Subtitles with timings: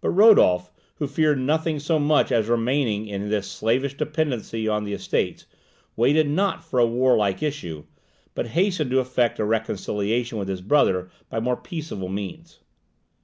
[0.00, 4.94] But Rodolph, who feared nothing so much as remaining in this slavish dependence on the
[4.94, 5.46] Estates,
[5.94, 7.84] waited not for a warlike issue,
[8.34, 12.58] but hastened to effect a reconciliation with his brother by more peaceable means.